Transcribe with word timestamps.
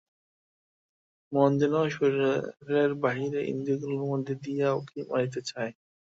মন 1.31 1.51
যেন 1.59 1.73
শরীরের 1.89 2.91
বাহিরে 3.03 3.39
ইন্দ্রিয়গুলির 3.51 4.03
মধ্য 4.05 4.27
দিয়া 4.43 4.67
উঁকি 4.73 4.99
মারিতে 5.09 5.39
চায়। 5.43 5.71